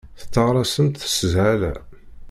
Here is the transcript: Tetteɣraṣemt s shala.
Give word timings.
Tetteɣraṣemt 0.19 1.01
s 1.13 1.15
shala. 1.33 1.73